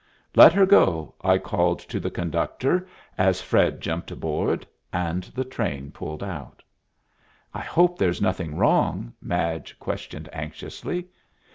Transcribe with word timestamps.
"Let 0.35 0.51
her 0.53 0.65
go," 0.65 1.13
I 1.23 1.37
called 1.37 1.77
to 1.81 1.99
the 1.99 2.09
conductor, 2.09 2.87
as 3.19 3.39
Fred 3.39 3.79
jumped 3.81 4.09
aboard; 4.09 4.65
and 4.91 5.25
the 5.35 5.43
train 5.45 5.91
pulled 5.91 6.23
out. 6.23 6.63
"I 7.53 7.59
hope 7.61 7.99
there's 7.99 8.19
nothing 8.19 8.57
wrong?" 8.57 9.13
Madge 9.21 9.77
questioned, 9.77 10.27
anxiously. 10.33 11.05